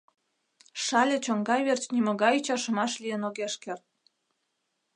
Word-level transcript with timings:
Шале 0.83 1.17
чоҥга 1.25 1.57
верч 1.67 1.83
нимогай 1.95 2.33
ӱчашымаш 2.39 2.93
лийын 3.01 3.21
огеш 3.29 3.53
керт. 3.63 3.85